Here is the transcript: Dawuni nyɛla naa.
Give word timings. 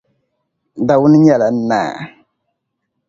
Dawuni 0.87 1.17
nyɛla 1.19 1.47
naa. 1.53 1.91